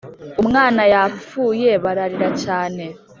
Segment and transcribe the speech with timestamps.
[0.41, 2.83] Umwana yapfuye bararira cyane.